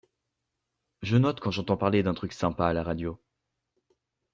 [1.03, 3.21] Je note quand j’entends parler d’un truc sympa à la radio.